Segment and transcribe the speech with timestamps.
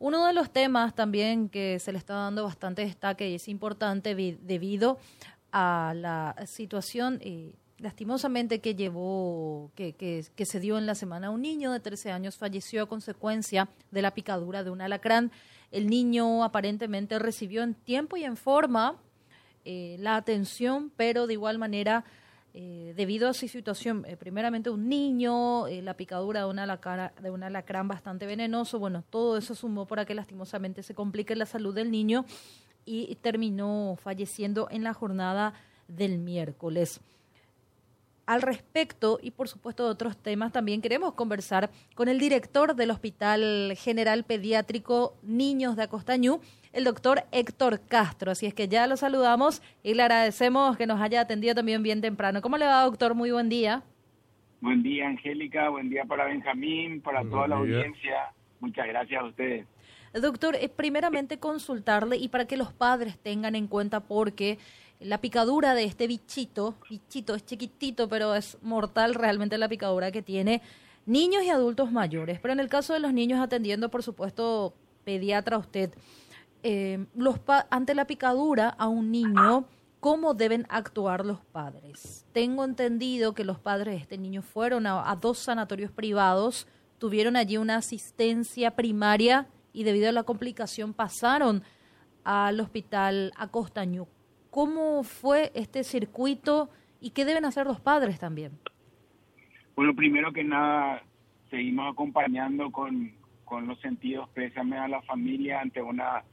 [0.00, 4.14] Uno de los temas también que se le está dando bastante destaque y es importante
[4.14, 4.98] debido
[5.52, 11.28] a la situación eh, lastimosamente que llevó, que, que, que, se dio en la semana.
[11.28, 15.32] Un niño de 13 años falleció a consecuencia de la picadura de un alacrán.
[15.70, 18.96] El niño aparentemente recibió en tiempo y en forma
[19.66, 22.06] eh, la atención, pero de igual manera,
[22.52, 27.42] eh, debido a su situación, eh, primeramente un niño, la picadura de, una de un
[27.42, 31.90] alacrán bastante venenoso, bueno, todo eso sumó para que lastimosamente se complique la salud del
[31.90, 32.24] niño
[32.84, 35.54] y terminó falleciendo en la jornada
[35.86, 37.00] del miércoles
[38.30, 42.92] al respecto y por supuesto de otros temas también queremos conversar con el director del
[42.92, 46.40] Hospital General Pediátrico Niños de Acostañú,
[46.72, 48.30] el doctor Héctor Castro.
[48.30, 52.00] Así es que ya lo saludamos y le agradecemos que nos haya atendido también bien
[52.00, 52.40] temprano.
[52.40, 53.16] ¿Cómo le va, doctor?
[53.16, 53.82] Muy buen día.
[54.60, 55.68] Buen día, Angélica.
[55.68, 58.32] Buen día para Benjamín, para toda la audiencia.
[58.60, 59.66] Muchas gracias a ustedes.
[60.14, 64.58] Doctor, primeramente consultarle y para que los padres tengan en cuenta porque
[65.00, 70.22] la picadura de este bichito, bichito es chiquitito, pero es mortal realmente la picadura que
[70.22, 70.60] tiene
[71.06, 72.38] niños y adultos mayores.
[72.40, 75.90] Pero en el caso de los niños atendiendo, por supuesto, pediatra usted,
[76.62, 77.36] eh, los
[77.70, 79.64] ante la picadura a un niño,
[80.00, 82.26] ¿cómo deben actuar los padres?
[82.32, 86.66] Tengo entendido que los padres de este niño fueron a, dos sanatorios privados,
[86.98, 91.62] tuvieron allí una asistencia primaria y debido a la complicación pasaron
[92.22, 94.19] al hospital Acostañuc
[94.50, 96.70] ¿Cómo fue este circuito
[97.00, 98.52] y qué deben hacer los padres también?
[99.76, 101.02] Bueno, primero que nada,
[101.50, 103.12] seguimos acompañando con,
[103.44, 106.24] con los sentidos pésame a la familia ante una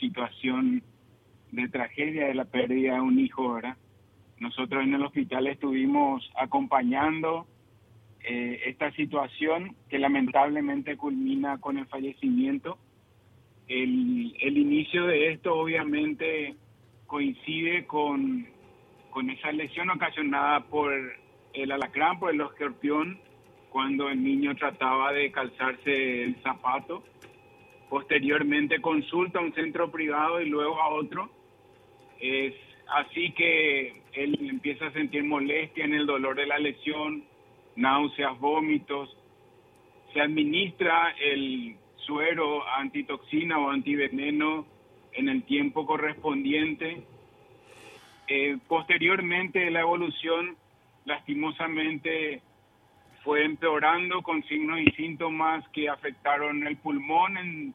[0.00, 0.82] situación
[1.52, 3.76] de tragedia de la pérdida de un hijo, ¿verdad?
[4.38, 7.46] Nosotros en el hospital estuvimos acompañando
[8.20, 12.78] eh, esta situación que lamentablemente culmina con el fallecimiento.
[13.68, 16.56] El, el inicio de esto obviamente
[17.06, 18.46] coincide con,
[19.10, 20.92] con esa lesión ocasionada por
[21.52, 23.18] el alacrán, por el escorpión,
[23.70, 27.02] cuando el niño trataba de calzarse el zapato.
[27.88, 31.30] Posteriormente consulta a un centro privado y luego a otro.
[32.20, 32.54] Es
[32.88, 37.24] así que él empieza a sentir molestia en el dolor de la lesión,
[37.76, 39.14] náuseas, vómitos.
[40.12, 44.66] Se administra el suero antitoxina o antiveneno
[45.16, 47.02] en el tiempo correspondiente.
[48.28, 50.56] Eh, posteriormente la evolución
[51.04, 52.42] lastimosamente
[53.24, 57.74] fue empeorando con signos y síntomas que afectaron el pulmón en,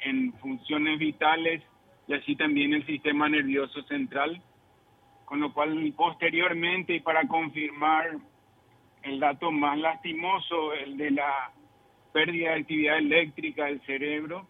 [0.00, 1.62] en funciones vitales
[2.06, 4.40] y así también el sistema nervioso central,
[5.24, 8.16] con lo cual posteriormente y para confirmar
[9.02, 11.52] el dato más lastimoso, el de la
[12.12, 14.48] pérdida de actividad eléctrica del cerebro,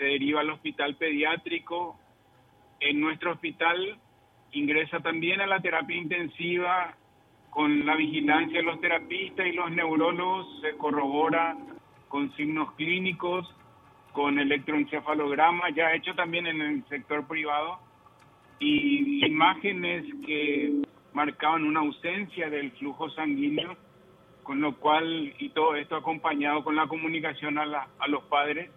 [0.00, 1.96] se deriva al hospital pediátrico.
[2.80, 3.98] En nuestro hospital
[4.52, 6.96] ingresa también a la terapia intensiva
[7.50, 11.56] con la vigilancia de los terapistas y los neurólogos, se corrobora
[12.08, 13.46] con signos clínicos,
[14.12, 17.78] con electroencefalograma, ya hecho también en el sector privado,
[18.58, 23.76] y imágenes que marcaban una ausencia del flujo sanguíneo,
[24.44, 28.70] con lo cual, y todo esto acompañado con la comunicación a, a los padres,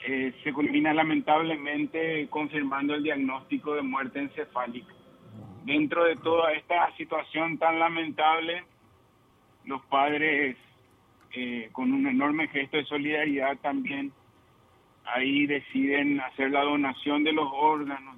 [0.00, 4.92] eh, se culmina lamentablemente confirmando el diagnóstico de muerte encefálica.
[5.64, 8.64] Dentro de toda esta situación tan lamentable,
[9.64, 10.56] los padres,
[11.32, 14.12] eh, con un enorme gesto de solidaridad también,
[15.04, 18.16] ahí deciden hacer la donación de los órganos.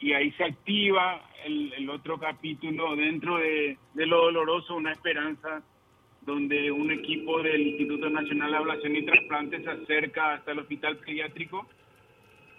[0.00, 5.62] Y ahí se activa el, otro capítulo dentro de, de lo doloroso, una esperanza
[6.30, 10.96] donde un equipo del Instituto Nacional de Ablación y Trasplantes se acerca hasta el hospital
[10.98, 11.66] pediátrico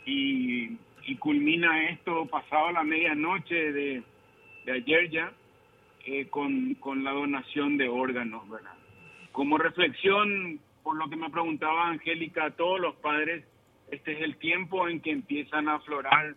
[0.05, 0.77] y,
[1.19, 4.03] culmina esto pasado la medianoche de,
[4.71, 5.31] ayer ya
[6.05, 8.73] eh, con, con la donación de órganos, ¿verdad?
[9.31, 13.45] Como reflexión, por lo que me preguntaba Angélica, a todos los padres,
[13.89, 16.35] este es el tiempo en que empiezan a aflorar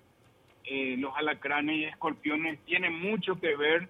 [0.65, 2.59] eh, los alacranes y escorpiones.
[2.65, 3.89] Tiene mucho que ver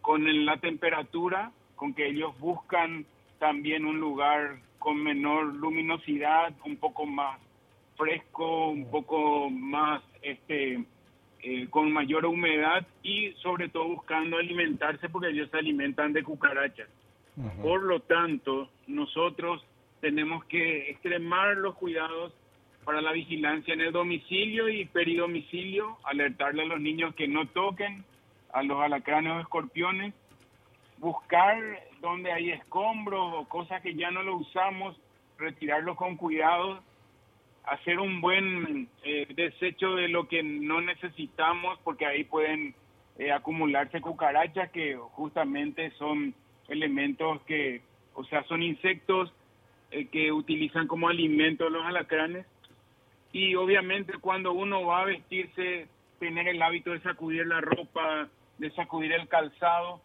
[0.00, 3.06] con la temperatura con que ellos buscan
[3.38, 7.40] también un lugar con menor luminosidad, un poco más
[7.96, 10.84] fresco, un poco más este
[11.42, 16.88] eh, con mayor humedad y sobre todo buscando alimentarse porque ellos se alimentan de cucarachas.
[17.60, 19.64] Por lo tanto, nosotros
[20.00, 22.32] tenemos que extremar los cuidados
[22.84, 28.04] para la vigilancia en el domicilio y peridomicilio, alertarle a los niños que no toquen
[28.52, 30.14] a los alacranes o escorpiones
[31.04, 31.58] buscar
[32.00, 34.96] donde hay escombros o cosas que ya no lo usamos,
[35.38, 36.82] retirarlo con cuidado
[37.64, 42.74] hacer un buen eh, desecho de lo que no necesitamos, porque ahí pueden
[43.18, 46.34] eh, acumularse cucarachas que justamente son
[46.68, 47.82] elementos que,
[48.14, 49.32] o sea, son insectos
[49.90, 52.46] eh, que utilizan como alimento los alacranes.
[53.32, 55.88] Y obviamente cuando uno va a vestirse,
[56.20, 58.28] tener el hábito de sacudir la ropa,
[58.58, 60.00] de sacudir el calzado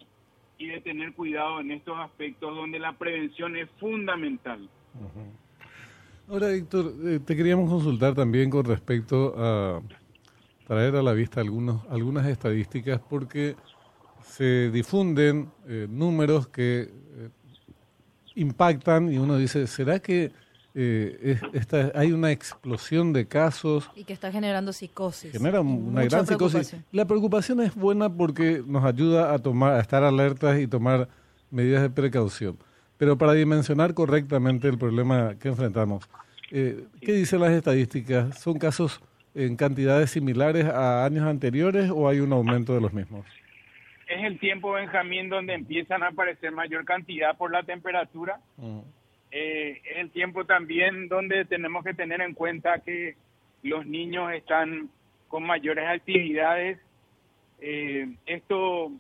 [0.60, 4.70] y de tener cuidado en estos aspectos donde la prevención es fundamental.
[6.28, 9.82] Ahora, Héctor, eh, te queríamos consultar también con respecto a
[10.68, 13.56] traer a la vista algunos, algunas estadísticas porque
[14.22, 17.30] se difunden eh, números que eh,
[18.36, 20.32] impactan y uno dice, ¿será que
[21.54, 23.90] esta, hay una explosión de casos?
[23.96, 25.32] Y que está generando psicosis.
[25.32, 26.76] Genera una gran psicosis.
[26.92, 31.10] La preocupación es buena porque nos ayuda a, tomar, a estar alertas y tomar
[31.52, 32.58] medidas de precaución.
[32.98, 36.10] Pero para dimensionar correctamente el problema que enfrentamos,
[36.52, 38.40] eh, ¿qué dicen las estadísticas?
[38.40, 39.02] ¿Son casos
[39.36, 43.26] en cantidades similares a años anteriores o hay un aumento de los mismos?
[44.08, 48.40] Es el tiempo, Benjamín, donde empiezan a aparecer mayor cantidad por la temperatura.
[48.58, 48.80] Mm.
[49.32, 53.16] Eh, es el tiempo también donde tenemos que tener en cuenta que
[53.64, 54.90] los niños están
[55.28, 56.80] con mayores actividades.
[57.62, 58.92] Eh, esto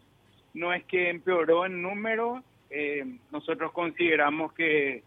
[0.53, 5.03] no es que empeoró en número, eh, nosotros consideramos que,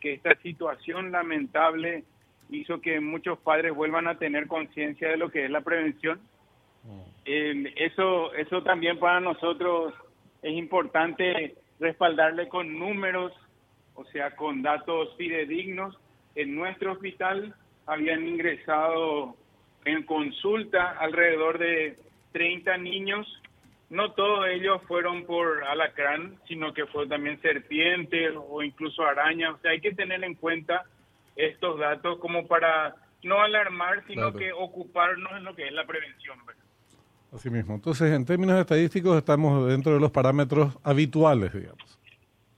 [0.00, 2.04] que esta situación lamentable
[2.50, 6.20] hizo que muchos padres vuelvan a tener conciencia de lo que es la prevención.
[6.84, 7.66] Mm.
[7.74, 9.92] eso, eso también para nosotros
[10.42, 13.32] es importante respaldarle con números,
[13.96, 15.98] o sea, con datos fidedignos.
[16.34, 17.54] En nuestro hospital
[17.86, 19.36] habían ingresado
[19.84, 21.98] en consulta alrededor de
[22.32, 23.26] 30 niños
[23.88, 29.54] no todos ellos fueron por alacrán, sino que fue también serpientes o incluso arañas.
[29.54, 30.84] O sea, hay que tener en cuenta
[31.36, 36.38] estos datos como para no alarmar, sino que ocuparnos en lo que es la prevención.
[37.32, 37.74] Así mismo.
[37.74, 41.98] Entonces, en términos estadísticos, estamos dentro de los parámetros habituales, digamos.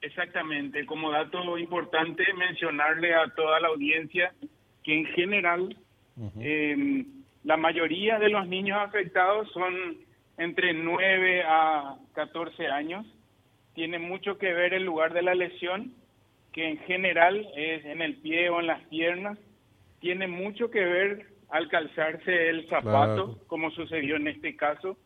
[0.09, 0.87] Exactamente.
[0.87, 4.33] Como dato importante, mencionarle a toda la audiencia
[4.83, 5.77] que en general
[6.41, 7.05] em,
[7.45, 9.99] la mayoría de los niños afectados son
[10.39, 13.05] entre 9 a 14 años.
[13.75, 15.93] Tiene mucho que ver el lugar de la lesión,
[16.53, 19.39] que en general es en el pie o en las piernas.
[20.01, 24.97] Tiene mucho que ver al calzarse el zapato, como sucedió en este caso.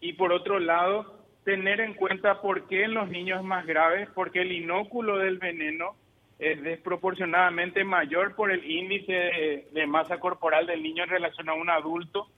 [0.00, 4.08] Y por otro lado, tener en cuenta por qué en los niños es más grave,
[4.14, 5.96] porque el inóculo del veneno
[6.38, 11.68] es desproporcionadamente mayor por el índice de, masa corporal del niño en relación a un
[11.68, 12.28] adulto.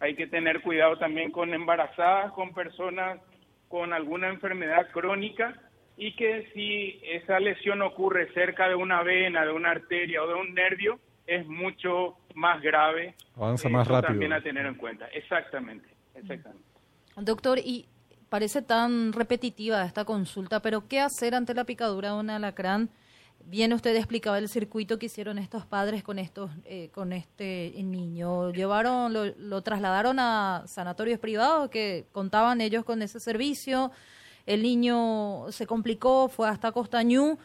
[0.00, 3.20] Hay que tener cuidado también con embarazadas, con personas
[3.68, 5.54] con alguna enfermedad crónica
[5.96, 10.34] y que si esa lesión ocurre cerca de una vena, de una arteria o de
[10.34, 13.14] un nervio, es mucho más grave.
[13.36, 14.08] Avanza más rápido.
[14.08, 15.06] También a tener en cuenta.
[15.08, 16.64] Exactamente, exactamente.
[17.16, 17.86] Doctor, y
[18.28, 22.90] parece tan repetitiva esta consulta, pero ¿qué hacer ante la picadura de un alacrán?
[23.44, 28.50] bien usted explicaba el circuito que hicieron estos padres con estos eh, con este niño.
[28.50, 33.90] Llevaron lo, lo, trasladaron a sanatorios privados que contaban ellos con ese servicio
[34.48, 37.36] el niño se complicó fue hasta Costañú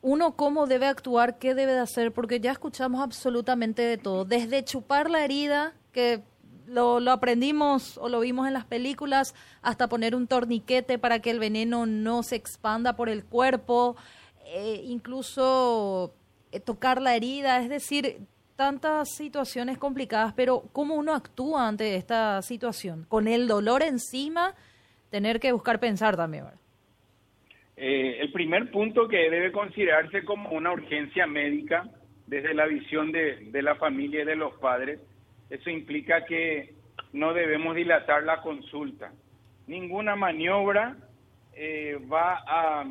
[0.00, 4.24] uno cómo debe actuar qué debe de hacer porque ya escuchamos absolutamente de todo.
[4.24, 6.24] Desde chupar la herida que
[6.72, 11.30] lo, lo aprendimos o lo vimos en las películas hasta poner un torniquete para que
[11.30, 13.96] el veneno no se expanda por el cuerpo
[14.54, 16.14] eh, incluso
[16.50, 18.18] eh, tocar la herida, es decir,
[18.54, 23.06] tantas situaciones complicadas, pero ¿cómo uno actúa ante esta situación?
[23.08, 24.54] Con el dolor encima,
[25.10, 26.44] tener que buscar pensar también.
[27.78, 31.88] Eh, el primer punto que debe considerarse como una urgencia médica
[32.26, 35.00] desde la visión de, de la familia y de los padres,
[35.52, 36.74] eso implica que
[37.12, 39.12] no debemos dilatar la consulta.
[39.66, 40.96] Ninguna maniobra
[42.10, 42.84] va a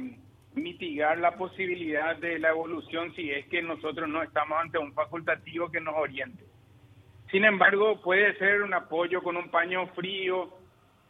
[0.53, 5.71] mitigar la posibilidad de la evolución si es que nosotros no estamos ante un facultativo
[5.71, 6.43] que nos oriente.
[7.31, 10.49] Sin embargo, puede ser un apoyo con un paño frío,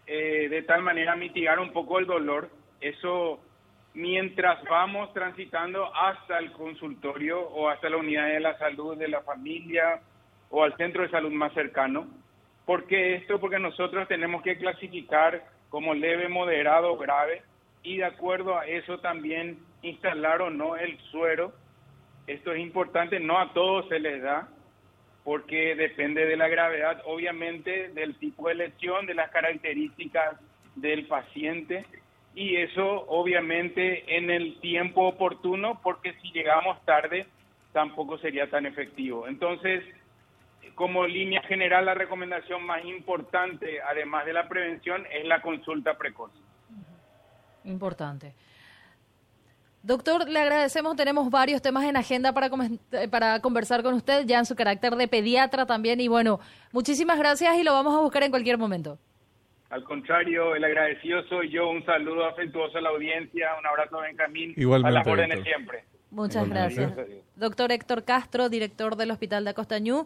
[0.08, 2.50] eh, de tal manera mitigar un poco el dolor.
[2.80, 3.42] Eso
[3.94, 9.22] mientras vamos transitando hasta el consultorio o hasta la unidad de la salud de la
[9.22, 10.02] familia
[10.52, 12.08] o al centro de salud más cercano.
[12.66, 13.40] ¿Por qué esto?
[13.40, 17.42] Porque nosotros tenemos que clasificar como leve, moderado, grave
[17.84, 21.54] y de acuerdo a eso también instalar o no el suero.
[22.28, 24.48] Esto es importante, no a todos se les da,
[25.24, 30.38] porque depende de la gravedad, obviamente, del tipo de lesión, de las características
[30.76, 31.86] del paciente
[32.34, 37.26] y eso obviamente en el tiempo oportuno, porque si llegamos tarde
[37.74, 39.28] tampoco sería tan efectivo.
[39.28, 39.84] Entonces,
[40.76, 46.32] como línea general, la recomendación más importante, además de la prevención, es la consulta precoz.
[47.64, 48.34] Importante.
[49.84, 50.96] Doctor, le agradecemos.
[50.96, 52.50] Tenemos varios temas en agenda para,
[53.10, 56.00] para conversar con usted, ya en su carácter de pediatra también.
[56.00, 56.40] Y bueno,
[56.72, 59.00] muchísimas gracias y lo vamos a buscar en cualquier momento.
[59.72, 61.70] Al contrario, el agradecido soy yo.
[61.70, 63.50] Un saludo afectuoso a la audiencia.
[63.58, 64.54] Un abrazo a Benjamín.
[64.56, 65.86] Igualmente, a las órdenes siempre.
[66.12, 66.94] Muchas gracias.
[67.38, 70.06] Doctor Héctor Castro, director del Hospital de Acostañú.